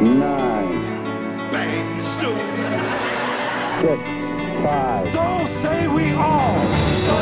nine, 0.00 0.70
Bang, 1.50 1.98
six, 3.80 4.02
five, 4.62 5.12
So 5.12 5.62
say 5.62 5.88
we 5.88 6.12
all. 6.12 6.58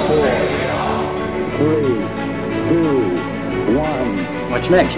four, 0.07 0.31
three, 1.59 1.97
two, 2.69 3.77
one. 3.79 4.51
What's 4.51 4.69
next? 4.71 4.97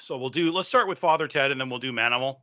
So 0.00 0.16
we'll 0.16 0.30
do. 0.30 0.52
Let's 0.52 0.68
start 0.68 0.86
with 0.86 0.98
Father 1.00 1.26
Ted, 1.26 1.50
and 1.50 1.60
then 1.60 1.68
we'll 1.68 1.80
do 1.80 1.92
Manimal. 1.92 2.36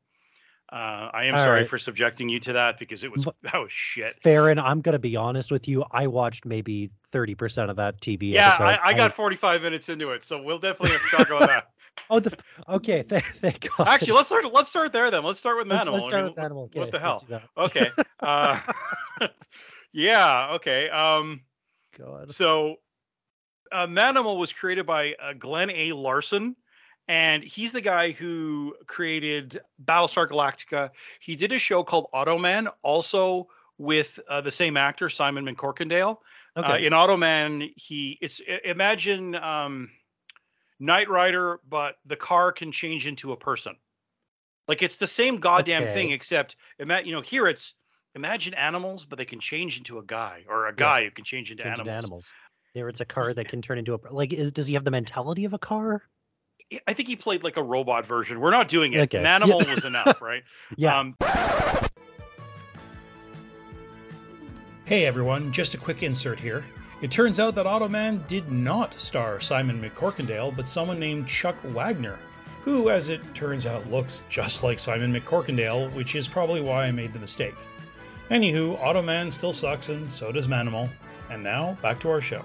Uh, 0.74 1.12
I 1.14 1.26
am 1.26 1.36
All 1.36 1.44
sorry 1.44 1.60
right. 1.60 1.68
for 1.68 1.78
subjecting 1.78 2.30
you 2.30 2.40
to 2.40 2.54
that 2.54 2.80
because 2.80 3.04
it 3.04 3.12
was 3.12 3.26
But- 3.26 3.36
that 3.44 3.54
was 3.62 3.72
shit. 3.72 4.14
Farron, 4.16 4.58
I'm 4.58 4.82
gonna 4.82 4.98
be 4.98 5.16
honest 5.16 5.52
with 5.52 5.68
you. 5.68 5.86
I 5.92 6.08
watched 6.08 6.46
maybe 6.48 6.90
30% 7.12 7.70
of 7.70 7.76
that 7.76 8.02
TV 8.02 8.32
Yeah, 8.32 8.48
episode. 8.48 8.64
I, 8.64 8.80
I 8.84 8.94
got 8.94 9.14
45 9.14 9.62
minutes 9.62 9.90
into 9.90 10.10
it, 10.12 10.24
so 10.24 10.42
we'll 10.42 10.58
definitely 10.58 10.98
have 10.98 11.10
to 11.10 11.16
talk 11.18 11.28
about 11.28 11.48
that. 11.50 11.68
Oh, 12.10 12.20
the, 12.20 12.36
okay. 12.68 13.04
Thank, 13.04 13.24
thank 13.36 13.70
God. 13.78 13.88
Actually, 13.88 14.14
let's 14.14 14.28
start. 14.28 14.52
Let's 14.52 14.70
start 14.72 14.92
there 14.92 15.12
then. 15.12 15.24
Let's 15.24 15.38
start 15.38 15.58
with 15.58 15.68
let's, 15.68 15.84
Manimal. 15.84 15.94
let's 15.94 16.06
I 16.06 16.08
start 16.08 16.24
mean, 16.24 16.34
with 16.36 16.44
animal. 16.44 16.70
what 16.74 16.92
the 16.92 17.00
hell? 17.00 17.24
let's. 17.30 17.46
Okay. 17.56 17.90
Uh, 18.20 18.60
yeah. 19.92 20.54
Okay. 20.56 20.90
Um. 20.90 21.42
God. 21.98 22.32
So, 22.32 22.78
uh, 23.72 23.86
Manimal 23.86 24.40
was 24.40 24.52
created 24.52 24.88
by 24.88 25.14
uh, 25.22 25.34
Glenn 25.38 25.70
A. 25.70 25.92
Larson, 25.94 26.56
and 27.08 27.44
he's 27.44 27.72
the 27.72 27.82
guy 27.82 28.12
who 28.12 28.76
created 28.88 29.60
Battlestar 29.84 30.28
Galactica. 30.28 30.92
He 31.20 31.36
did 31.36 31.52
a 31.52 31.60
show 31.60 31.84
called 31.84 32.08
Automan, 32.14 32.72
also 32.82 33.48
with 33.78 34.20
uh, 34.30 34.42
the 34.42 34.52
same 34.52 34.78
actor 34.78 35.10
Simon 35.10 35.46
McCorkindale. 35.46 36.18
Uh, 36.62 36.78
Okay. 36.78 36.86
in 36.86 36.94
Automan, 36.94 37.72
he 37.76 38.18
it's 38.22 38.40
imagine 38.64 39.36
um, 39.36 39.92
Knight 40.80 41.10
Rider, 41.10 41.62
but 41.68 41.98
the 42.06 42.16
car 42.18 42.52
can 42.52 42.72
change 42.72 43.08
into 43.08 43.32
a 43.32 43.38
person. 43.38 43.78
Like 44.68 44.82
it's 44.84 44.98
the 44.98 45.08
same 45.08 45.38
goddamn 45.40 45.88
thing, 45.88 46.12
Okay. 46.12 46.14
except 46.14 46.56
ima- 46.80 47.02
you 47.04 47.14
know 47.14 47.22
here 47.22 47.48
it's 47.48 47.76
imagine 48.16 48.54
animals, 48.56 49.06
but 49.06 49.18
they 49.18 49.26
can 49.26 49.40
change 49.40 49.78
into 49.78 50.00
a 50.00 50.04
guy, 50.04 50.46
or 50.50 50.68
a 50.68 50.76
guy 50.76 51.04
who 51.04 51.12
can 51.12 51.26
change 51.26 51.52
into 51.52 51.66
Change 51.66 51.80
into 51.80 51.90
animals. 51.90 51.92
animals. 51.92 52.36
There, 52.76 52.90
it's 52.90 53.02
a 53.02 53.06
car 53.06 53.34
that 53.34 53.48
can 53.48 53.62
turn 53.62 53.78
into 53.80 53.94
a 53.96 54.00
like. 54.12 54.34
Is 54.34 54.52
does 54.52 54.68
he 54.68 54.74
have 54.76 54.84
the 54.84 54.92
mentality 54.92 55.46
of 55.46 55.54
a 55.54 55.60
car? 55.60 56.04
I- 56.74 56.80
I 56.88 56.94
think 56.94 57.08
he 57.08 57.16
played 57.16 57.44
like 57.44 57.58
a 57.58 57.64
robot 57.64 58.06
version. 58.06 58.40
We're 58.40 58.52
not 58.52 58.68
doing 58.68 58.94
it. 58.94 59.02
Okay. 59.02 59.18
An 59.20 59.24
Yeah. 59.26 59.36
animal 59.36 59.60
was 59.60 59.84
enough, 59.86 60.22
right? 60.22 60.44
Yeah. 60.76 60.98
Um, 61.00 61.16
Hey 64.86 65.06
everyone, 65.06 65.52
just 65.54 65.74
a 65.74 65.78
quick 65.78 66.04
insert 66.04 66.40
here. 66.40 66.64
It 67.02 67.10
turns 67.10 67.40
out 67.40 67.56
that 67.56 67.66
Automan 67.66 68.26
did 68.28 68.52
not 68.52 69.00
star 69.00 69.40
Simon 69.40 69.82
McCorkindale, 69.82 70.56
but 70.56 70.68
someone 70.68 71.00
named 71.00 71.28
Chuck 71.28 71.56
Wagner, 71.74 72.18
who, 72.64 72.90
as 72.90 73.10
it 73.10 73.22
turns 73.34 73.66
out, 73.66 73.90
looks 73.90 74.22
just 74.30 74.62
like 74.64 74.80
Simon 74.80 75.14
McCorkindale, 75.14 75.92
which 75.94 76.16
is 76.16 76.28
probably 76.28 76.60
why 76.62 76.86
I 76.86 76.92
made 76.92 77.14
the 77.14 77.20
mistake. 77.20 77.56
Anywho, 78.30 78.78
Automan 78.82 79.32
still 79.32 79.54
sucks, 79.54 79.88
and 79.90 80.12
so 80.12 80.32
does 80.32 80.48
Manimal. 80.48 80.90
And 81.30 81.42
now, 81.44 81.78
back 81.82 82.00
to 82.02 82.10
our 82.10 82.22
show. 82.22 82.44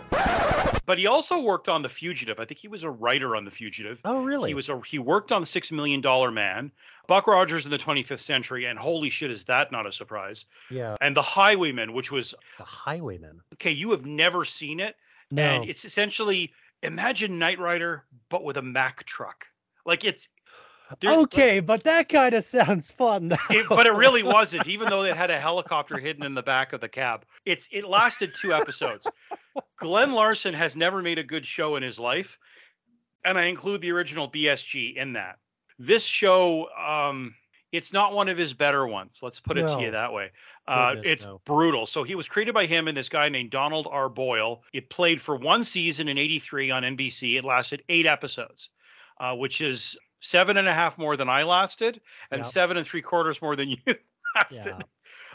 But 0.88 0.96
he 0.98 1.06
also 1.06 1.38
worked 1.38 1.68
on 1.68 1.82
The 1.82 1.88
Fugitive. 1.90 2.40
I 2.40 2.46
think 2.46 2.58
he 2.58 2.66
was 2.66 2.82
a 2.82 2.90
writer 2.90 3.36
on 3.36 3.44
The 3.44 3.50
Fugitive. 3.50 4.00
oh, 4.06 4.22
really? 4.24 4.50
He 4.50 4.54
was 4.54 4.70
a 4.70 4.80
he 4.86 4.98
worked 4.98 5.30
on 5.30 5.42
the 5.42 5.46
Six 5.46 5.70
Million 5.70 6.00
Dollar 6.00 6.30
Man, 6.30 6.72
Buck 7.06 7.26
Rogers 7.26 7.66
in 7.66 7.70
the 7.70 7.76
25th 7.78 8.20
Century, 8.20 8.64
and 8.64 8.78
holy 8.78 9.10
shit, 9.10 9.30
is 9.30 9.44
that 9.44 9.70
not 9.70 9.86
a 9.86 9.92
surprise? 9.92 10.46
yeah. 10.70 10.96
And 11.02 11.14
The 11.14 11.22
Highwayman, 11.22 11.92
which 11.92 12.10
was 12.10 12.34
The 12.56 12.64
Highwayman. 12.64 13.42
okay. 13.54 13.70
You 13.70 13.90
have 13.90 14.06
never 14.06 14.46
seen 14.46 14.80
it, 14.80 14.96
No. 15.30 15.42
and 15.42 15.68
it's 15.68 15.84
essentially 15.84 16.52
imagine 16.82 17.38
Knight 17.38 17.58
Rider 17.58 18.04
but 18.30 18.42
with 18.42 18.56
a 18.56 18.62
Mack 18.62 19.04
truck. 19.04 19.46
Like 19.84 20.04
it's 20.04 20.28
there's- 21.00 21.18
okay, 21.24 21.60
but 21.60 21.84
that 21.84 22.08
kind 22.08 22.34
of 22.34 22.42
sounds 22.44 22.90
fun. 22.92 23.32
it, 23.50 23.66
but 23.68 23.84
it 23.86 23.92
really 23.92 24.22
wasn't, 24.22 24.66
even 24.66 24.88
though 24.88 25.02
it 25.04 25.14
had 25.14 25.30
a 25.30 25.38
helicopter 25.38 25.98
hidden 25.98 26.24
in 26.24 26.32
the 26.32 26.42
back 26.42 26.72
of 26.72 26.80
the 26.80 26.88
cab. 26.88 27.26
It's 27.44 27.68
it 27.70 27.86
lasted 27.86 28.32
two 28.34 28.54
episodes. 28.54 29.06
Glenn 29.76 30.12
Larson 30.12 30.54
has 30.54 30.76
never 30.76 31.02
made 31.02 31.18
a 31.18 31.24
good 31.24 31.46
show 31.46 31.76
in 31.76 31.82
his 31.82 31.98
life, 31.98 32.38
and 33.24 33.38
I 33.38 33.44
include 33.44 33.80
the 33.80 33.92
original 33.92 34.28
BSG 34.30 34.96
in 34.96 35.12
that. 35.14 35.38
This 35.78 36.04
show, 36.04 36.68
um, 36.76 37.34
it's 37.70 37.92
not 37.92 38.12
one 38.14 38.28
of 38.28 38.36
his 38.38 38.54
better 38.54 38.86
ones. 38.86 39.20
Let's 39.22 39.40
put 39.40 39.58
it 39.58 39.68
to 39.68 39.80
you 39.80 39.90
that 39.90 40.12
way. 40.12 40.30
Uh, 40.66 40.94
Goodness, 40.94 41.12
it's 41.12 41.24
no. 41.24 41.40
brutal. 41.44 41.86
So 41.86 42.02
he 42.02 42.14
was 42.14 42.28
created 42.28 42.54
by 42.54 42.66
him 42.66 42.88
and 42.88 42.96
this 42.96 43.08
guy 43.08 43.28
named 43.28 43.50
Donald 43.50 43.86
R. 43.90 44.08
Boyle. 44.08 44.62
It 44.72 44.90
played 44.90 45.20
for 45.20 45.36
one 45.36 45.62
season 45.64 46.08
in 46.08 46.18
'83 46.18 46.70
on 46.70 46.82
NBC. 46.82 47.36
It 47.38 47.44
lasted 47.44 47.84
eight 47.88 48.06
episodes, 48.06 48.70
uh, 49.20 49.34
which 49.36 49.60
is 49.60 49.96
seven 50.20 50.56
and 50.56 50.66
a 50.66 50.74
half 50.74 50.98
more 50.98 51.16
than 51.16 51.28
I 51.28 51.42
lasted, 51.44 52.00
and 52.32 52.40
Yep. 52.40 52.46
seven 52.46 52.76
and 52.76 52.86
three 52.86 53.02
quarters 53.02 53.40
more 53.40 53.54
than 53.54 53.68
you 53.70 53.76
lasted. 54.34 54.74
Yeah. 54.78 54.78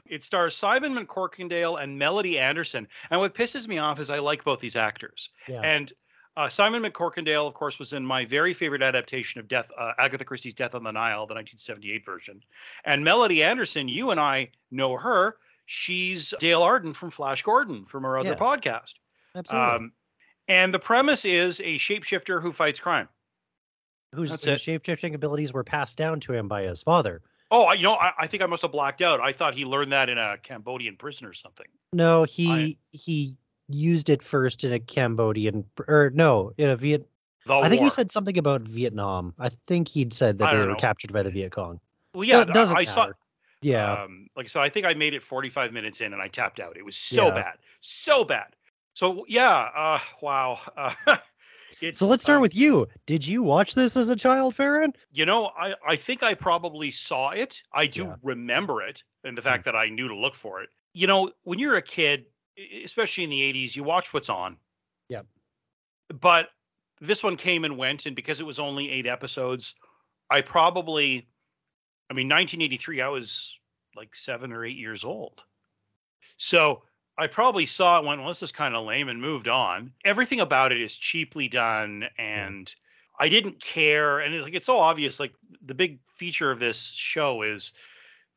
It 0.06 0.24
stars 0.24 0.56
Simon 0.56 0.94
McCorkindale 0.94 1.82
and 1.82 1.98
Melody 1.98 2.38
Anderson. 2.38 2.88
And 3.10 3.20
what 3.20 3.34
pisses 3.34 3.68
me 3.68 3.78
off 3.78 4.00
is 4.00 4.10
I 4.10 4.20
like 4.20 4.44
both 4.44 4.60
these 4.60 4.76
actors. 4.76 5.30
Yeah. 5.48 5.62
And 5.62 5.94
uh, 6.36 6.50
Simon 6.50 6.82
McCorkindale, 6.84 7.48
of 7.48 7.54
course, 7.54 7.80
was 7.80 7.94
in 7.94 8.06
my 8.06 8.26
very 8.26 8.54
favorite 8.54 8.82
adaptation 8.82 9.40
of 9.40 9.48
Death, 9.48 9.72
uh, 9.78 9.94
Agatha 10.00 10.26
Christie's 10.26 10.54
Death 10.54 10.76
on 10.76 10.84
the 10.84 10.92
Nile, 10.92 11.26
the 11.28 11.36
1978 11.36 12.04
version. 12.06 12.42
And 12.86 13.04
Melody 13.04 13.44
Anderson, 13.44 13.88
you 13.88 14.12
and 14.12 14.20
I 14.20 14.50
know 14.72 14.98
her. 14.98 15.38
She's 15.68 16.34
Dale 16.40 16.62
Arden 16.64 16.92
from 16.94 17.10
Flash 17.10 17.44
Gordon 17.44 17.86
from 17.86 18.04
our 18.04 18.18
other 18.18 18.32
Yeah. 18.32 18.36
podcast. 18.36 18.96
Absolutely. 19.36 19.70
Um, 19.76 19.94
and 20.50 20.74
the 20.74 20.80
premise 20.80 21.24
is 21.24 21.60
a 21.62 21.78
shapeshifter 21.78 22.42
who 22.42 22.52
fights 22.52 22.80
crime. 22.80 23.08
whose 24.14 24.40
shape-shifting 24.62 25.16
abilities 25.16 25.54
were 25.54 25.64
passed 25.64 25.98
down 25.98 26.20
to 26.20 26.34
him 26.34 26.48
by 26.48 26.62
his 26.62 26.84
father. 26.84 27.24
Oh, 27.54 27.66
I- 27.66 27.76
you 27.76 27.84
know, 27.84 27.94
I, 27.94 28.12
I 28.18 28.28
think 28.28 28.42
I 28.42 28.48
must 28.48 28.64
have 28.64 28.72
blacked 28.72 29.02
out. 29.02 29.22
I 29.22 29.32
thought 29.32 29.54
he 29.54 29.64
learned 29.64 29.92
that 29.92 30.10
in 30.10 30.18
a 30.18 30.38
Cambodian 30.42 30.98
prison 30.98 31.28
or 31.28 31.34
something. 31.34 31.68
No, 31.94 32.24
he 32.24 32.80
he 32.92 33.38
used 33.70 34.10
it 34.10 34.22
first 34.24 34.64
in 34.64 34.74
a 34.74 34.80
Cambodian 34.80 35.64
or 35.88 36.12
no, 36.16 36.52
in 36.58 36.70
a 36.70 36.76
Viet. 36.76 37.08
I 37.48 37.70
think 37.70 37.82
war. 37.82 37.88
he 37.88 37.92
said 37.92 38.12
something 38.12 38.38
about 38.38 38.62
Vietnam. 38.62 39.34
I 39.38 39.52
think 39.68 39.88
he'd 39.88 40.14
said 40.14 40.40
that 40.40 40.52
they 40.52 40.58
don't 40.58 40.70
were 40.70 40.76
captured 40.76 41.14
by 41.14 41.22
the 41.22 41.30
Viet 41.30 41.52
Cong. 41.52 41.80
Well, 42.16 42.24
yeah, 42.24 42.42
it 42.42 42.54
doesn't 42.54 42.76
I, 42.76 42.82
I 42.82 42.84
saw. 42.86 43.08
Yeah. 43.62 43.94
Um, 44.04 44.28
like 44.36 44.50
so, 44.50 44.60
I 44.60 44.70
think 44.70 44.86
I 44.86 44.94
made 44.94 45.14
it 45.14 45.22
45 45.24 45.72
minutes 45.72 46.02
in 46.02 46.12
and 46.14 46.22
I 46.22 46.28
tapped 46.28 46.60
out. 46.60 46.76
It 46.76 46.84
was 46.84 46.96
so 46.98 47.28
Yeah. 47.28 47.36
bad, 47.36 47.54
so 47.82 48.24
bad. 48.24 48.56
So 48.94 49.26
yeah, 49.28 49.70
uh, 49.76 50.00
wow. 50.22 50.60
Uh, 50.76 50.94
so 51.92 52.08
let's 52.08 52.24
start 52.24 52.38
um, 52.38 52.42
with 52.42 52.56
you. 52.56 52.88
Did 53.06 53.26
you 53.26 53.44
watch 53.44 53.76
this 53.76 53.98
as 53.98 54.10
a 54.10 54.16
child, 54.16 54.56
Farron? 54.56 54.94
You 55.12 55.26
know, 55.26 55.48
I 55.58 55.74
I 55.86 55.96
think 55.96 56.24
I 56.24 56.34
probably 56.34 56.92
saw 56.92 57.30
it. 57.32 57.62
I 57.74 57.88
do 57.88 58.04
Yeah. 58.04 58.16
Hmm. 58.16 58.28
remember 58.28 58.82
it, 58.82 59.04
and 59.24 59.38
the 59.38 59.42
fact 59.42 59.66
that 59.66 59.76
I 59.76 59.90
knew 59.90 60.08
to 60.08 60.16
look 60.16 60.36
for 60.36 60.62
it. 60.62 60.70
You 60.94 61.08
know, 61.08 61.32
when 61.44 61.60
you're 61.60 61.78
a 61.78 61.82
kid, 61.82 62.26
especially 62.84 63.24
in 63.24 63.30
the 63.32 63.42
80s, 63.42 63.76
you 63.76 63.84
watch 63.84 64.14
what's 64.14 64.30
on. 64.30 64.58
Yep. 65.10 65.26
But 66.22 66.50
this 67.02 67.24
one 67.24 67.36
came 67.36 67.66
and 67.66 67.78
went, 67.78 68.06
and 68.06 68.16
because 68.16 68.40
it 68.40 68.46
was 68.46 68.60
only 68.60 68.92
eight 68.92 69.08
episodes, 69.08 69.74
I 70.30 70.42
probably, 70.42 71.28
I 72.10 72.14
mean, 72.14 72.28
1983, 72.28 73.02
I 73.02 73.08
was 73.08 73.58
like 73.96 74.16
seven 74.16 74.52
or 74.54 74.64
eight 74.66 74.78
years 74.78 75.04
old. 75.04 75.44
So 76.38 76.84
I 77.18 77.28
probably 77.28 77.66
saw 77.66 78.00
it, 78.00 78.06
went, 78.06 78.22
well, 78.22 78.30
this 78.30 78.44
is 78.44 78.52
kind 78.52 78.76
of 78.76 78.86
lame, 78.86 79.10
and 79.10 79.22
moved 79.22 79.48
on. 79.48 79.94
Everything 80.04 80.40
about 80.40 80.72
it 80.72 80.82
is 80.82 80.96
cheaply 80.96 81.48
done, 81.48 82.06
and 82.18 82.74
I 83.20 83.30
didn't 83.30 83.62
care. 83.62 84.20
And 84.20 84.34
it's 84.34 84.44
like, 84.44 84.56
it's 84.56 84.66
so 84.66 84.80
obvious. 84.80 85.20
Like, 85.20 85.34
the 85.64 85.76
big 85.76 86.00
feature 86.08 86.50
of 86.50 86.60
this 86.60 86.92
show 86.92 87.44
is 87.44 87.72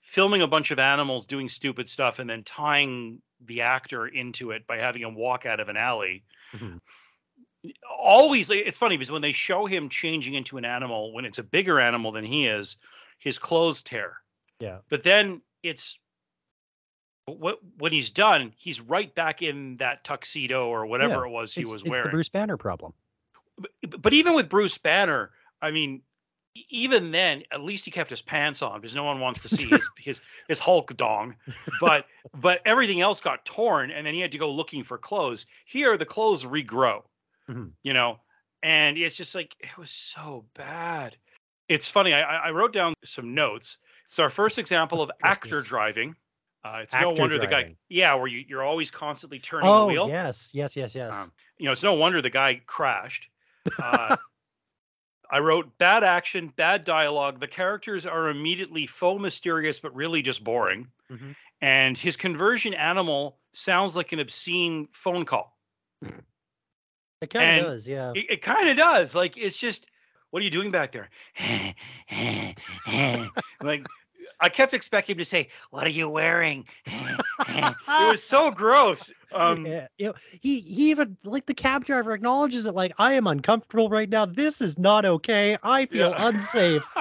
filming 0.00 0.42
a 0.42 0.46
bunch 0.46 0.70
of 0.70 0.78
animals 0.78 1.26
doing 1.26 1.48
stupid 1.48 1.88
stuff 1.88 2.18
and 2.18 2.30
then 2.30 2.42
tying 2.44 3.20
the 3.44 3.60
actor 3.60 4.06
into 4.06 4.50
it 4.52 4.66
by 4.66 4.78
having 4.78 5.02
him 5.02 5.14
walk 5.14 5.44
out 5.44 5.60
of 5.60 5.68
an 5.68 5.76
alley 5.76 6.24
Mhm. 6.54 6.80
always 7.90 8.50
it's 8.50 8.78
funny 8.78 8.96
because 8.96 9.10
when 9.10 9.20
they 9.22 9.32
show 9.32 9.66
him 9.66 9.88
changing 9.88 10.34
into 10.34 10.56
an 10.56 10.64
animal 10.64 11.12
when 11.12 11.24
it's 11.24 11.38
a 11.38 11.42
bigger 11.42 11.80
animal 11.80 12.12
than 12.12 12.24
he 12.24 12.46
is 12.46 12.76
his 13.18 13.38
clothes 13.38 13.82
tear 13.82 14.22
Yeah. 14.60 14.78
but 14.88 15.02
then 15.02 15.42
it's 15.62 15.98
what 17.26 17.58
when 17.78 17.92
he's 17.92 18.10
done 18.10 18.52
he's 18.56 18.80
right 18.80 19.14
back 19.14 19.42
in 19.42 19.76
that 19.78 20.04
tuxedo 20.04 20.68
or 20.68 20.86
whatever 20.86 21.22
Yeah, 21.22 21.28
it 21.28 21.30
was 21.30 21.54
he 21.54 21.62
it's, 21.62 21.72
was 21.72 21.82
it's 21.82 21.90
wearing 21.90 22.04
the 22.04 22.10
Bruce 22.10 22.28
Banner 22.28 22.56
problem. 22.56 22.92
but, 23.58 24.02
but 24.02 24.12
even 24.12 24.34
with 24.34 24.48
Bruce 24.48 24.78
Banner, 24.78 25.32
I 25.62 25.70
mean, 25.70 26.02
even 26.70 27.10
then, 27.10 27.42
at 27.50 27.60
least 27.62 27.84
he 27.84 27.90
kept 27.90 28.10
his 28.10 28.22
pants 28.22 28.62
on 28.62 28.80
because 28.80 28.94
no 28.94 29.04
one 29.04 29.20
wants 29.20 29.42
to 29.42 29.48
see 29.48 29.66
his 29.66 29.88
his 29.98 30.20
his 30.48 30.58
Hulk 30.58 30.96
dong. 30.96 31.36
But 31.80 32.06
but 32.34 32.60
everything 32.64 33.00
else 33.00 33.20
got 33.20 33.44
torn, 33.44 33.90
and 33.90 34.06
then 34.06 34.14
he 34.14 34.20
had 34.20 34.32
to 34.32 34.38
go 34.38 34.50
looking 34.50 34.82
for 34.82 34.98
clothes. 34.98 35.46
Here, 35.66 35.96
the 35.96 36.06
clothes 36.06 36.44
regrow, 36.44 37.02
Mhm. 37.48 37.72
you 37.82 37.92
know, 37.92 38.20
and 38.62 38.96
it's 38.98 39.16
just 39.16 39.34
like 39.34 39.56
it 39.60 39.76
was 39.76 39.90
so 39.90 40.46
bad. 40.54 41.16
It's 41.68 41.88
funny. 41.88 42.12
I, 42.12 42.48
I 42.48 42.50
wrote 42.50 42.72
down 42.72 42.94
some 43.04 43.34
notes. 43.34 43.78
It's 44.04 44.18
our 44.18 44.30
first 44.30 44.58
example 44.58 45.02
of 45.02 45.10
actor 45.22 45.60
driving. 45.62 46.14
Uh, 46.66 46.78
it's 46.78 46.94
no 46.94 47.10
Actor 47.10 47.20
wonder 47.20 47.38
the 47.38 47.46
guy, 47.46 47.76
yeah, 47.88 48.14
where 48.14 48.26
you, 48.26 48.44
you're 48.48 48.62
always 48.62 48.90
constantly 48.90 49.38
turning 49.38 49.66
the 49.66 49.70
Oh 49.70 49.86
wheel. 49.86 50.08
yes, 50.08 50.50
yes, 50.52 50.74
yes, 50.74 50.94
yes. 50.94 51.14
Um, 51.14 51.32
you 51.58 51.66
know, 51.66 51.72
it's 51.72 51.82
no 51.82 51.94
wonder 51.94 52.20
the 52.20 52.30
guy 52.30 52.60
crashed. 52.66 53.28
Uh, 53.80 54.16
I 55.30 55.38
wrote 55.38 55.78
bad 55.78 56.02
action, 56.02 56.52
bad 56.56 56.84
dialogue. 56.84 57.40
The 57.40 57.46
characters 57.46 58.04
are 58.04 58.30
immediately 58.30 58.86
faux 58.86 59.20
mysterious, 59.20 59.78
but 59.78 59.94
really 59.94 60.22
just 60.22 60.42
boring. 60.42 60.88
Mhm. 61.10 61.36
And 61.60 61.96
his 61.96 62.16
conversion 62.16 62.74
animal 62.74 63.38
sounds 63.52 63.94
like 63.94 64.12
an 64.12 64.18
obscene 64.18 64.88
phone 64.92 65.24
call. 65.24 65.56
it 66.02 67.30
kind 67.30 67.60
of 67.60 67.66
does, 67.66 67.86
yeah. 67.86 68.12
It, 68.14 68.26
it 68.28 68.42
kind 68.42 68.68
of 68.68 68.76
does. 68.76 69.14
Like 69.14 69.36
it's 69.36 69.56
just, 69.56 69.86
what 70.30 70.40
are 70.40 70.44
you 70.44 70.50
doing 70.50 70.72
back 70.72 70.92
there? 70.92 71.10
like 73.62 73.86
I 74.40 74.48
kept 74.48 74.74
expecting 74.74 75.14
him 75.14 75.18
to 75.18 75.24
say, 75.24 75.48
"What 75.70 75.86
are 75.86 75.90
you 75.90 76.08
wearing?" 76.08 76.66
it 76.86 77.76
was 77.88 78.22
so 78.22 78.50
gross. 78.50 79.10
Um, 79.32 79.66
yeah, 79.66 79.86
you 79.98 80.08
know, 80.08 80.14
he 80.40 80.60
he 80.60 80.90
even 80.90 81.16
like 81.24 81.46
the 81.46 81.54
cab 81.54 81.84
driver 81.84 82.12
acknowledges 82.12 82.66
it. 82.66 82.74
Like, 82.74 82.92
I 82.98 83.12
am 83.14 83.26
uncomfortable 83.26 83.88
right 83.88 84.08
now. 84.08 84.26
This 84.26 84.60
is 84.60 84.78
not 84.78 85.04
okay. 85.04 85.56
I 85.62 85.86
feel 85.86 86.10
Yeah. 86.10 86.28
unsafe. 86.28 86.86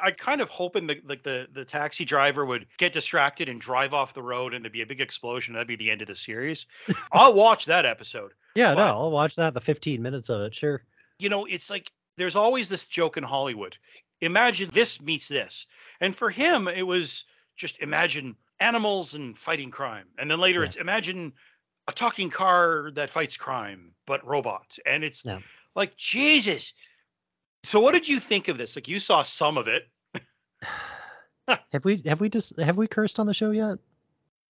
I 0.00 0.10
kind 0.10 0.40
of 0.40 0.48
hoping 0.48 0.86
the 0.88 1.00
like 1.04 1.22
the 1.22 1.46
the 1.52 1.64
taxi 1.64 2.04
driver 2.04 2.44
would 2.44 2.66
get 2.78 2.92
distracted 2.92 3.48
and 3.48 3.60
drive 3.60 3.94
off 3.94 4.12
the 4.14 4.22
road, 4.22 4.52
and 4.54 4.64
there'd 4.64 4.72
be 4.72 4.82
a 4.82 4.86
big 4.86 5.00
explosion. 5.00 5.54
That'd 5.54 5.68
be 5.68 5.76
the 5.76 5.90
end 5.90 6.02
of 6.02 6.08
the 6.08 6.16
series. 6.16 6.66
I'll 7.12 7.34
watch 7.34 7.64
that 7.66 7.86
episode. 7.86 8.32
Yeah, 8.56 8.74
But- 8.74 8.86
no, 8.88 8.94
I'll 8.94 9.10
watch 9.12 9.36
that. 9.36 9.54
The 9.54 9.60
15 9.60 10.02
minutes 10.02 10.30
of 10.30 10.40
it, 10.40 10.54
sure. 10.54 10.82
You 11.20 11.28
know, 11.28 11.44
it's 11.46 11.70
like 11.70 11.92
there's 12.16 12.34
always 12.34 12.68
this 12.68 12.88
joke 12.88 13.16
in 13.16 13.22
Hollywood. 13.22 13.76
Imagine 14.20 14.70
this 14.72 15.00
meets 15.00 15.28
this, 15.28 15.66
and 16.00 16.14
for 16.14 16.30
him, 16.30 16.66
it 16.68 16.82
was 16.82 17.24
just 17.56 17.78
imagine 17.80 18.36
animals 18.60 19.14
and 19.14 19.38
fighting 19.38 19.70
crime, 19.70 20.06
and 20.18 20.30
then 20.30 20.40
later 20.40 20.60
Yeah. 20.60 20.66
it's 20.66 20.76
imagine 20.76 21.32
a 21.86 21.92
talking 21.92 22.28
car 22.28 22.90
that 22.94 23.10
fights 23.10 23.36
crime 23.36 23.94
but 24.06 24.24
robots, 24.26 24.78
and 24.86 25.04
it's 25.04 25.24
Yeah. 25.24 25.38
like 25.74 25.96
Jesus. 25.96 26.74
So, 27.64 27.80
what 27.80 27.92
did 27.92 28.08
you 28.08 28.18
think 28.20 28.48
of 28.48 28.58
this? 28.58 28.76
Like, 28.76 28.88
you 28.88 28.98
saw 28.98 29.22
some 29.22 29.56
of 29.58 29.68
it. 29.68 29.88
Have 31.72 31.84
we 31.84 32.02
have 32.06 32.20
we 32.20 32.28
just 32.28 32.58
have 32.58 32.76
we 32.76 32.86
cursed 32.86 33.18
on 33.18 33.26
the 33.26 33.32
show 33.34 33.50
yet? 33.52 33.78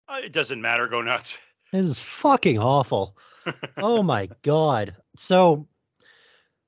Uh, 0.09 0.19
It 0.23 0.33
doesn't 0.33 0.61
matter. 0.61 0.87
Go 0.87 1.01
nuts. 1.01 1.37
It 1.71 1.79
is 1.79 1.97
fucking 1.99 2.59
awful. 2.59 3.17
oh 3.77 4.03
my 4.03 4.29
god. 4.41 4.95
So 5.15 5.67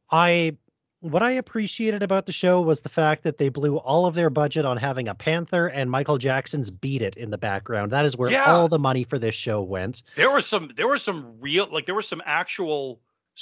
I 0.10 0.58
what 1.02 1.22
I 1.24 1.32
appreciated 1.32 2.02
about 2.04 2.26
the 2.26 2.32
show 2.32 2.62
was 2.62 2.82
the 2.82 2.90
fact 2.90 3.24
that 3.24 3.38
they 3.38 3.50
blew 3.50 3.78
all 3.78 4.06
of 4.06 4.14
their 4.16 4.30
budget 4.30 4.66
on 4.66 4.78
having 4.78 5.08
a 5.08 5.16
panther 5.16 5.68
and 5.68 5.90
Michael 5.92 6.18
Jackson's 6.18 6.72
Beat 6.72 7.02
It 7.02 7.16
in 7.18 7.32
the 7.32 7.38
background. 7.38 7.92
That 7.92 8.06
is 8.06 8.16
where 8.18 8.32
Yeah. 8.32 8.46
all 8.52 8.68
the 8.68 8.80
money 8.80 9.04
for 9.04 9.18
this 9.20 9.36
show 9.36 9.62
went. 9.62 10.04
there 10.16 10.32
were 10.32 10.42
some 10.42 10.72
there 10.76 10.88
were 10.88 10.98
some 10.98 11.34
real 11.40 11.68
like 11.72 11.86
there 11.86 11.96
were 11.96 12.02
some 12.02 12.22
actual 12.26 13.00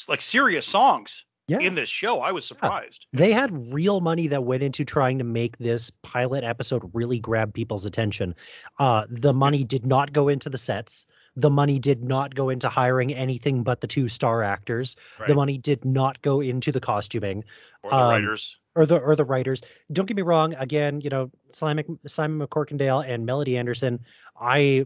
like 0.07 0.21
serious 0.21 0.65
songs 0.65 1.25
Yeah. 1.47 1.59
in 1.59 1.75
this 1.75 1.89
show 1.89 2.21
i 2.21 2.31
was 2.31 2.45
surprised 2.45 3.07
They 3.11 3.31
had 3.33 3.73
real 3.73 3.99
money 4.01 4.27
that 4.27 4.43
went 4.45 4.63
into 4.63 4.85
trying 4.85 5.17
to 5.17 5.23
make 5.23 5.57
this 5.57 5.89
pilot 6.03 6.43
episode 6.43 6.89
really 6.93 7.19
grab 7.19 7.53
people's 7.53 7.85
attention. 7.85 8.35
Uh, 8.79 9.03
the 9.09 9.33
money 9.33 9.63
did 9.63 9.85
not 9.85 10.13
go 10.13 10.27
into 10.29 10.49
the 10.49 10.57
sets. 10.59 11.05
The 11.39 11.49
money 11.49 11.79
did 11.79 12.03
not 12.03 12.35
go 12.35 12.49
into 12.49 12.69
hiring 12.69 13.13
anything 13.13 13.63
but 13.63 13.81
the 13.81 13.87
two 13.87 14.07
star 14.07 14.43
actors. 14.43 14.95
The 15.27 15.35
money 15.35 15.57
did 15.57 15.83
not 15.85 16.21
go 16.21 16.41
into 16.41 16.71
the 16.71 16.79
costuming 16.79 17.43
or 17.83 17.91
the 17.91 17.95
um, 17.97 18.09
writers 18.09 18.57
or 18.75 18.85
the 18.85 18.97
or 18.99 19.15
the 19.15 19.25
writers. 19.25 19.61
Don't 19.91 20.05
get 20.05 20.17
me 20.17 20.23
wrong. 20.23 20.53
Again, 20.55 21.01
you 21.01 21.09
know 21.09 21.31
Simon 21.51 21.99
Simon 22.07 22.45
McCorkindale 22.45 23.07
and 23.07 23.25
Melody 23.25 23.57
Anderson. 23.57 23.99
I 24.39 24.85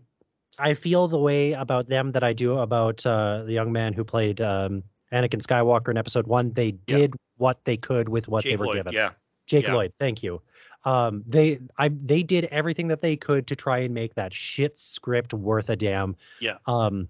I 0.59 0.73
feel 0.75 1.07
the 1.07 1.17
way 1.19 1.53
about 1.53 1.89
them 1.89 2.09
that 2.09 2.23
I 2.23 2.33
do 2.33 2.59
about 2.59 3.05
uh, 3.05 3.43
the 3.43 3.53
young 3.53 3.71
man 3.71 3.93
who 3.93 4.03
played 4.03 4.39
um, 4.39 4.83
Anakin 5.11 5.41
Skywalker 5.41 5.89
in 5.89 5.97
Episode 5.97 6.27
One. 6.27 6.53
They 6.53 6.67
Yeah. 6.67 6.97
did 6.97 7.13
what 7.37 7.63
they 7.65 7.77
could 7.77 8.07
with 8.09 8.27
what 8.27 8.43
they 8.43 8.55
were 8.55 8.67
Lloyd, 8.67 8.75
given. 8.77 8.93
yeah 8.93 9.11
Jake 9.47 9.65
Yeah. 9.65 9.73
Lloyd, 9.73 9.93
thank 9.97 10.21
you. 10.23 10.41
Um, 10.85 11.23
they 11.25 11.59
I 11.77 11.89
they 11.89 12.23
did 12.23 12.45
everything 12.45 12.87
that 12.89 13.01
they 13.01 13.15
could 13.15 13.47
to 13.47 13.55
try 13.55 13.79
and 13.79 13.93
make 13.93 14.15
that 14.15 14.33
shit 14.33 14.77
script 14.77 15.33
worth 15.33 15.69
a 15.69 15.75
damn. 15.75 16.15
Yeah. 16.41 16.57
Um, 16.67 17.07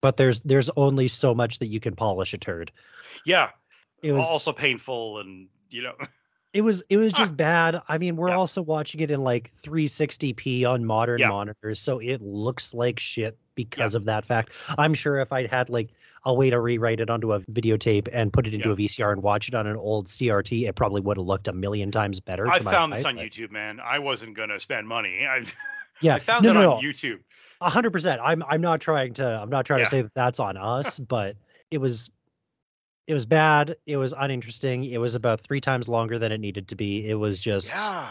but 0.00 0.16
there's 0.16 0.40
there's 0.42 0.70
only 0.76 1.08
so 1.08 1.34
much 1.34 1.58
that 1.60 1.66
you 1.68 1.80
can 1.80 1.96
polish 1.96 2.34
a 2.34 2.38
turd. 2.38 2.70
yeah 3.24 3.50
It 4.02 4.12
was 4.12 4.24
also 4.26 4.52
painful 4.52 5.18
and 5.20 5.48
you 5.70 5.82
know 5.82 5.94
it 6.52 6.60
was 6.62 6.82
it 6.88 6.98
was 6.98 7.12
Ah. 7.14 7.18
just 7.18 7.36
bad. 7.36 7.80
I 7.88 7.98
mean, 7.98 8.16
we're 8.16 8.28
Yeah. 8.28 8.36
also 8.36 8.62
watching 8.62 9.00
it 9.00 9.10
in 9.10 9.22
like 9.24 9.50
360p 9.52 10.64
on 10.66 10.84
modern 10.84 11.18
Yeah. 11.20 11.28
monitors, 11.28 11.80
so 11.80 11.98
it 11.98 12.20
looks 12.22 12.74
like 12.74 12.98
shit 13.00 13.38
because 13.58 13.94
of 13.96 14.04
that 14.04 14.24
fact. 14.24 14.52
I'm 14.78 14.94
sure 14.94 15.18
if 15.18 15.32
I'd 15.32 15.50
had 15.50 15.68
like 15.68 15.90
a 16.24 16.32
way 16.32 16.48
to 16.48 16.60
rewrite 16.60 17.00
it 17.00 17.10
onto 17.10 17.32
a 17.32 17.40
videotape 17.40 18.08
and 18.12 18.32
put 18.32 18.46
it 18.46 18.54
into 18.54 18.68
Yeah. 18.68 18.74
a 18.74 18.76
VCR 18.76 19.12
and 19.12 19.20
watch 19.22 19.48
it 19.48 19.54
on 19.54 19.66
an 19.66 19.76
old 19.76 20.06
CRT, 20.06 20.68
it 20.68 20.76
probably 20.76 21.00
would 21.00 21.16
have 21.16 21.26
looked 21.26 21.48
a 21.48 21.52
million 21.52 21.90
times 21.90 22.20
better. 22.20 22.46
i 22.48 22.58
to 22.58 22.64
my 22.64 22.70
found 22.70 22.92
this 22.92 23.04
on 23.04 23.16
but- 23.16 23.24
youtube 23.24 23.50
man 23.50 23.80
i 23.80 23.98
wasn't 23.98 24.34
gonna 24.36 24.60
spend 24.60 24.86
money 24.86 25.26
i, 25.28 25.42
Yeah, 26.00 26.14
I 26.16 26.18
found 26.20 26.44
no, 26.44 26.54
that 26.54 26.60
no, 26.60 26.72
on 26.76 26.82
no. 26.82 26.88
youtube 26.88 27.18
A 27.60 27.68
hundred 27.68 27.90
percent. 27.92 28.20
I'm 28.22 28.42
I'm 28.48 28.60
not 28.60 28.80
trying 28.80 29.14
to 29.14 29.26
I'm 29.26 29.50
not 29.50 29.66
trying 29.66 29.80
Yeah. 29.80 29.84
to 29.86 29.90
say 29.90 30.02
that 30.02 30.14
that's 30.14 30.38
on 30.38 30.56
us, 30.56 30.98
but 31.00 31.36
it 31.72 31.78
was 31.78 32.10
it 33.08 33.14
was 33.14 33.26
bad. 33.26 33.74
It 33.86 33.96
was 33.96 34.12
uninteresting. 34.16 34.84
It 34.84 34.98
was 34.98 35.14
about 35.16 35.40
three 35.40 35.60
times 35.62 35.88
longer 35.88 36.18
than 36.18 36.30
it 36.30 36.38
needed 36.40 36.68
to 36.68 36.76
be. 36.76 37.08
It 37.08 37.14
was 37.14 37.40
just 37.40 37.74
yeah 37.74 38.10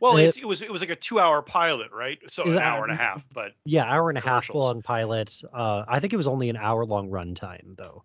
well 0.00 0.16
It- 0.16 0.24
it's, 0.24 0.36
it 0.38 0.44
was 0.46 0.62
it 0.62 0.70
was 0.72 0.80
like 0.80 0.90
a 0.90 0.96
two 0.96 1.18
hour 1.20 1.40
pilot 1.42 1.92
right 1.92 2.18
so 2.28 2.42
an 2.44 2.58
hour 2.58 2.82
and 2.84 2.92
a 2.92 2.96
half 2.96 3.24
but 3.32 3.52
yeah, 3.64 3.84
hour 3.84 4.08
and 4.08 4.18
a 4.18 4.20
half 4.20 4.46
Commercials. 4.46 4.56
long 4.64 4.82
pilot. 4.82 5.40
Uh, 5.52 5.84
I 5.86 6.00
think 6.00 6.12
it 6.12 6.16
was 6.16 6.26
only 6.26 6.48
an 6.48 6.56
hour 6.56 6.84
long 6.84 7.08
runtime 7.10 7.76
though. 7.76 8.04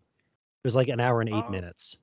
It 0.63 0.67
was 0.67 0.75
like 0.75 0.87
an 0.89 0.99
hour 0.99 1.21
and 1.21 1.29
eight 1.29 1.43
Oh. 1.47 1.49
minutes. 1.49 1.97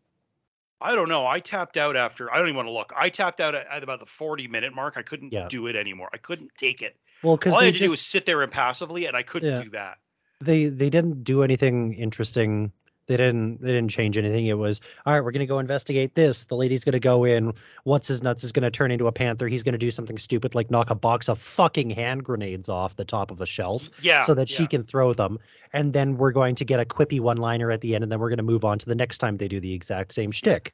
I 0.81 0.95
don't 0.97 1.09
know. 1.09 1.27
I 1.27 1.39
tapped 1.39 1.77
out 1.77 1.95
after. 1.95 2.33
I 2.33 2.39
don't 2.39 2.47
even 2.49 2.57
want 2.57 2.67
to 2.67 2.73
look. 2.73 2.93
I 2.97 3.09
tapped 3.09 3.41
out 3.41 3.55
at, 3.55 3.67
at 3.69 3.83
about 3.85 4.01
the 4.01 4.07
forty 4.07 4.49
minute 4.49 4.75
mark. 4.75 4.95
I 4.97 5.03
couldn't 5.03 5.33
Yeah. 5.33 5.47
do 5.49 5.69
it 5.69 5.77
anymore. 5.77 6.09
I 6.13 6.17
couldn't 6.17 6.51
take 6.59 6.83
it. 6.83 6.97
Well, 7.23 7.37
because 7.37 7.55
All 7.55 7.61
I 7.61 7.67
had 7.67 7.75
to 7.75 7.87
do 7.87 7.91
was 7.93 8.01
sit 8.01 8.27
there 8.27 8.43
impassively, 8.43 9.07
and 9.07 9.17
I 9.17 9.23
couldn't 9.23 9.57
Yeah. 9.57 9.63
do 9.63 9.71
that. 9.71 9.99
they 10.41 10.67
they 10.67 10.91
didn't 10.91 11.23
do 11.23 11.45
anything 11.45 11.93
interesting. 11.95 12.73
They 13.07 13.17
didn't 13.17 13.61
they 13.61 13.73
didn't 13.73 13.91
change 13.91 14.17
anything. 14.17 14.47
It 14.47 14.59
was 14.59 14.81
all 15.05 15.13
right. 15.13 15.21
We're 15.21 15.33
gonna 15.33 15.47
go 15.47 15.59
investigate 15.59 16.15
this. 16.15 16.45
The 16.45 16.55
lady's 16.55 16.85
gonna 16.85 17.01
go 17.01 17.25
in. 17.25 17.53
What's 17.85 18.07
his 18.07 18.23
nuts 18.23 18.45
is 18.45 18.53
gonna 18.53 18.71
turn 18.71 18.91
into 18.91 19.07
a 19.07 19.13
panther. 19.13 19.49
He's 19.49 19.63
gonna 19.63 19.79
do 19.79 19.91
something 19.91 20.19
stupid 20.19 20.55
like 20.55 20.71
knock 20.71 20.91
a 20.91 20.95
box 20.95 21.29
of 21.29 21.39
fucking 21.39 21.91
hand 21.91 22.25
grenades 22.25 22.69
off 22.69 22.97
the 22.97 23.05
top 23.05 23.31
of 23.31 23.41
a 23.41 23.47
shelf 23.47 23.89
Yeah. 24.03 24.21
so 24.23 24.35
that 24.35 24.49
she 24.49 24.67
can 24.67 24.83
throw 24.83 25.13
them. 25.13 25.39
And 25.73 25.93
then 25.93 26.17
we're 26.17 26.33
going 26.33 26.55
to 26.57 26.65
get 26.65 26.79
a 26.79 26.85
quippy 26.85 27.19
one 27.19 27.39
liner 27.39 27.71
at 27.71 27.81
the 27.81 27.95
end, 27.95 28.05
and 28.05 28.13
then 28.13 28.21
we're 28.21 28.31
gonna 28.31 28.43
move 28.43 28.65
on 28.65 28.79
to 28.79 28.87
the 28.87 28.95
next 28.95 29.19
time 29.19 29.37
they 29.37 29.49
do 29.49 29.59
the 29.59 29.73
exact 29.73 30.13
same 30.13 30.31
shtick. 30.31 30.73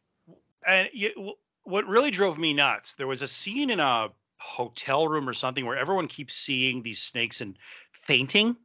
And 0.66 0.88
you, 0.92 1.34
what 1.64 1.86
really 1.86 2.10
drove 2.10 2.38
me 2.38 2.52
nuts, 2.52 2.94
there 2.94 3.06
was 3.06 3.22
a 3.22 3.26
scene 3.26 3.70
in 3.70 3.80
a 3.80 4.08
hotel 4.38 5.08
room 5.08 5.28
or 5.28 5.32
something 5.32 5.66
where 5.66 5.76
everyone 5.76 6.08
keeps 6.08 6.34
seeing 6.34 6.82
these 6.82 7.00
snakes 7.00 7.40
and 7.40 7.58
fainting. 7.92 8.56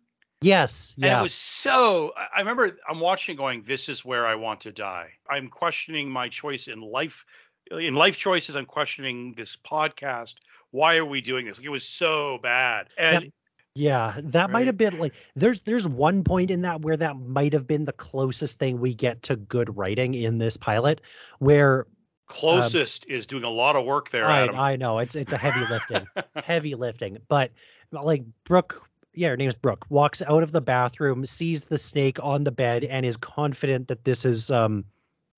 Yes. 0.43 0.93
And 0.97 1.05
Yeah. 1.05 1.19
it 1.19 1.21
was 1.21 1.33
so. 1.33 2.13
I- 2.35 2.39
remember 2.39 2.77
I'm 2.89 2.99
watching, 2.99 3.35
going, 3.35 3.63
"This 3.63 3.89
is 3.89 4.03
where 4.03 4.27
I 4.27 4.35
want 4.35 4.59
to 4.61 4.71
die." 4.71 5.09
I'm 5.29 5.47
questioning 5.47 6.09
my 6.09 6.29
choice 6.29 6.67
in 6.67 6.81
life. 6.81 7.25
In 7.71 7.95
life 7.95 8.17
choices, 8.17 8.55
I'm 8.55 8.65
questioning 8.65 9.33
this 9.35 9.55
podcast. 9.55 10.35
Why 10.71 10.97
are 10.97 11.05
we 11.05 11.21
doing 11.21 11.45
this? 11.45 11.59
Like, 11.59 11.65
it 11.65 11.69
was 11.69 11.87
so 11.87 12.39
bad. 12.43 12.89
And 12.97 13.31
Yeah, 13.75 14.19
that 14.25 14.51
might 14.51 14.67
have 14.67 14.77
been 14.77 14.99
like 14.99 15.15
there's 15.35 15.61
there's 15.61 15.87
one 15.87 16.23
point 16.23 16.51
in 16.51 16.61
that 16.61 16.81
where 16.81 16.97
that 16.97 17.17
might 17.17 17.53
have 17.53 17.65
been 17.65 17.85
the 17.85 17.93
closest 17.93 18.59
thing 18.59 18.79
we 18.79 18.93
get 18.93 19.23
to 19.23 19.35
good 19.35 19.75
writing 19.75 20.13
in 20.13 20.37
this 20.37 20.57
pilot 20.57 21.01
where 21.39 21.81
um, 21.81 21.85
closest 22.27 23.07
is 23.07 23.25
doing 23.25 23.43
a 23.43 23.49
lot 23.49 23.75
of 23.75 23.83
work 23.85 24.11
there, 24.11 24.25
I, 24.25 24.43
Adam. 24.43 24.59
I 24.59 24.75
know 24.75 24.99
it's 24.99 25.15
it's 25.15 25.33
a 25.33 25.37
heavy 25.37 25.65
lifting. 25.69 26.05
heavy 26.35 26.75
lifting. 26.75 27.17
But 27.27 27.51
like 27.91 28.23
Brooke, 28.43 28.87
yeah, 29.13 29.29
her 29.29 29.37
name 29.37 29.47
is 29.49 29.55
Brooke, 29.55 29.85
walks 29.89 30.21
out 30.23 30.43
of 30.43 30.51
the 30.51 30.61
bathroom, 30.61 31.25
sees 31.25 31.65
the 31.65 31.77
snake 31.77 32.17
on 32.21 32.43
the 32.43 32.51
bed, 32.51 32.83
and 32.85 33.05
is 33.05 33.17
confident 33.17 33.87
that 33.87 34.03
this 34.05 34.25
is 34.25 34.49
um 34.51 34.85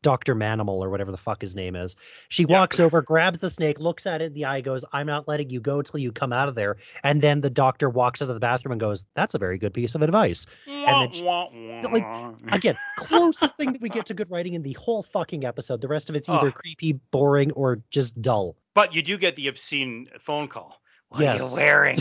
Dr. 0.01 0.35
Manimal 0.35 0.75
or 0.83 0.91
whatever 0.91 1.09
the 1.11 1.17
fuck 1.17 1.41
his 1.41 1.55
name 1.55 1.75
is. 1.75 1.95
She 2.29 2.43
Yeah. 2.47 2.59
walks 2.59 2.79
over, 2.79 3.01
grabs 3.01 3.39
the 3.39 3.49
snake, 3.49 3.79
looks 3.79 4.05
at 4.05 4.21
it 4.21 4.25
in 4.25 4.33
the 4.33 4.45
eye, 4.45 4.61
goes, 4.61 4.85
I'm 4.93 5.07
not 5.07 5.27
letting 5.27 5.49
you 5.49 5.59
go 5.59 5.81
till 5.81 5.99
you 5.99 6.11
come 6.11 6.31
out 6.31 6.47
of 6.47 6.53
there. 6.53 6.77
And 7.03 7.23
then 7.23 7.41
the 7.41 7.49
doctor 7.49 7.89
walks 7.89 8.21
out 8.21 8.29
of 8.29 8.35
the 8.35 8.39
bathroom 8.39 8.73
and 8.73 8.79
goes, 8.79 9.03
That's 9.15 9.33
a 9.33 9.39
very 9.39 9.57
good 9.57 9.73
piece 9.73 9.95
of 9.95 10.03
advice. 10.03 10.45
then 10.67 11.11
she- 11.11 11.23
like. 11.23 12.05
Again, 12.53 12.77
closest 12.97 13.57
thing 13.57 13.73
that 13.73 13.81
we 13.81 13.89
get 13.89 14.05
to 14.05 14.13
good 14.13 14.29
writing 14.29 14.53
in 14.53 14.61
the 14.61 14.73
whole 14.73 15.01
fucking 15.01 15.43
episode. 15.43 15.81
The 15.81 15.87
rest 15.87 16.07
of 16.11 16.15
it's 16.15 16.29
either 16.29 16.51
creepy, 16.51 16.93
boring, 17.09 17.51
or 17.53 17.81
just 17.89 18.21
dull. 18.21 18.55
but 18.75 18.93
you 18.93 19.01
do 19.01 19.17
get 19.17 19.35
the 19.35 19.47
obscene 19.47 20.07
phone 20.19 20.47
call. 20.47 20.79
What 21.15 21.21
Yes. 21.23 21.57
are 21.57 21.59
you 21.59 21.65
wearing? 21.65 21.99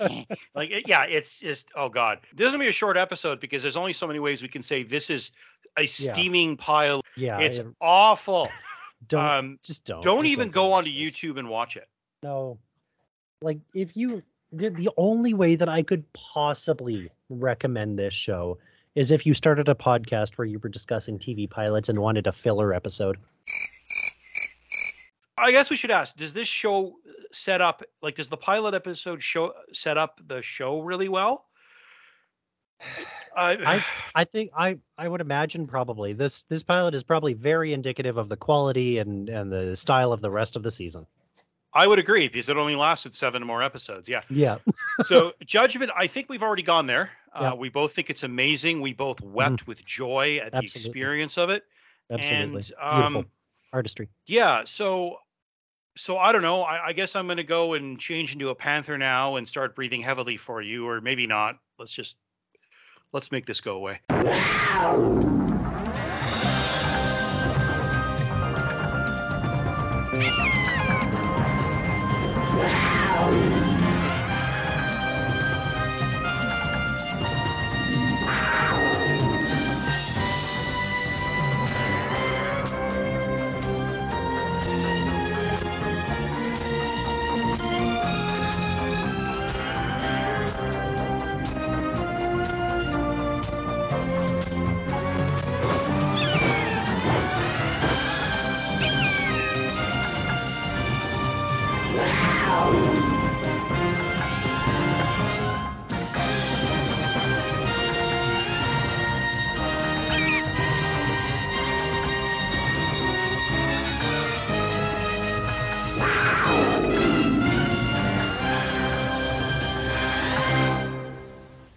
like, 0.54 0.70
yeah, 0.88 1.04
it's 1.04 1.38
just 1.40 1.70
oh 1.76 1.88
god. 1.90 2.20
This 2.34 2.46
is 2.46 2.52
gonna 2.52 2.62
be 2.64 2.68
a 2.68 2.72
short 2.72 2.96
episode 2.96 3.38
because 3.38 3.60
there's 3.62 3.76
only 3.76 3.92
so 3.92 4.06
many 4.06 4.18
ways 4.18 4.40
we 4.42 4.48
can 4.48 4.62
say 4.62 4.82
this 4.82 5.10
is 5.10 5.30
a 5.76 5.84
steaming 5.86 6.56
pile. 6.56 7.02
Yeah. 7.16 7.38
it's 7.40 7.58
it- 7.58 7.66
awful. 7.80 8.48
don't 9.08 9.24
Um, 9.24 9.58
just 9.62 9.84
don't. 9.84 10.02
don't 10.02 10.22
just 10.22 10.32
even 10.32 10.48
do 10.48 10.52
go 10.52 10.72
onto 10.72 10.90
this. 10.90 10.98
YouTube 11.20 11.38
and 11.38 11.48
watch 11.50 11.76
it. 11.76 11.86
No. 12.22 12.58
Like 13.42 13.58
if 13.74 13.96
you 13.96 14.20
the, 14.52 14.70
the 14.70 14.90
only 14.96 15.34
way 15.34 15.54
that 15.54 15.68
I 15.68 15.82
could 15.82 16.04
possibly 16.12 17.08
recommend 17.28 17.98
this 17.98 18.14
show 18.14 18.58
is 18.94 19.10
if 19.10 19.24
you 19.26 19.34
started 19.34 19.68
a 19.68 19.74
podcast 19.74 20.38
where 20.38 20.46
you 20.46 20.58
were 20.58 20.68
discussing 20.68 21.18
TV 21.18 21.48
pilots 21.48 21.88
and 21.88 21.98
wanted 21.98 22.26
a 22.26 22.32
filler 22.32 22.72
episode. 22.74 23.16
I 25.38 25.52
guess 25.52 25.70
we 25.70 25.76
should 25.76 25.90
ask: 25.90 26.16
Does 26.16 26.32
this 26.32 26.48
show 26.48 26.96
set 27.32 27.60
up 27.60 27.82
like 28.02 28.16
does 28.16 28.28
the 28.28 28.36
pilot 28.36 28.74
episode 28.74 29.22
show 29.22 29.52
set 29.72 29.96
up 29.96 30.20
the 30.26 30.42
show 30.42 30.80
really 30.80 31.08
well? 31.08 31.46
I, 33.36 33.84
I 34.14 34.24
think 34.24 34.50
I 34.56 34.78
I 34.98 35.08
would 35.08 35.20
imagine 35.20 35.66
probably 35.66 36.12
this 36.12 36.42
this 36.44 36.62
pilot 36.62 36.94
is 36.94 37.02
probably 37.02 37.34
very 37.34 37.72
indicative 37.72 38.16
of 38.16 38.28
the 38.28 38.36
quality 38.36 38.98
and 38.98 39.28
and 39.28 39.52
the 39.52 39.76
style 39.76 40.12
of 40.12 40.20
the 40.20 40.30
rest 40.30 40.56
of 40.56 40.62
the 40.62 40.70
season. 40.70 41.06
I 41.72 41.86
would 41.86 42.00
agree 42.00 42.26
because 42.26 42.48
it 42.48 42.56
only 42.56 42.74
lasted 42.74 43.14
seven 43.14 43.46
more 43.46 43.62
episodes. 43.62 44.08
Yeah. 44.08 44.22
Yeah. 44.28 44.58
So 45.04 45.32
judgment, 45.46 45.92
I 45.96 46.08
think 46.08 46.28
we've 46.28 46.42
already 46.42 46.62
gone 46.62 46.86
there. 46.86 47.10
Yeah. 47.40 47.52
Uh, 47.52 47.54
we 47.54 47.68
both 47.68 47.92
think 47.92 48.10
it's 48.10 48.24
amazing. 48.24 48.80
We 48.80 48.92
both 48.92 49.20
wept 49.20 49.68
with 49.68 49.84
joy 49.84 50.40
at 50.44 50.50
the 50.52 50.58
experience 50.58 51.38
of 51.38 51.48
it. 51.48 51.62
Absolutely. 52.10 52.64
And 52.82 52.82
um, 52.82 53.12
Beautiful 53.12 53.30
artistry. 53.72 54.08
yeah, 54.26 54.62
so 54.64 55.18
so 56.00 56.16
I 56.18 56.32
don't 56.32 56.42
know. 56.42 56.62
I, 56.62 56.88
I 56.88 56.92
guess 56.92 57.14
I'm 57.14 57.26
gonna 57.28 57.42
go 57.42 57.74
and 57.74 57.98
change 57.98 58.32
into 58.32 58.48
a 58.48 58.54
panther 58.54 58.96
now 58.96 59.36
and 59.36 59.46
start 59.46 59.76
breathing 59.76 60.00
heavily 60.00 60.36
for 60.36 60.62
you, 60.62 60.88
or 60.88 61.00
maybe 61.00 61.26
not. 61.26 61.58
Let's 61.78 61.92
just 61.92 62.16
let's 63.12 63.30
make 63.30 63.46
this 63.46 63.60
go 63.60 63.76
away. 63.76 64.00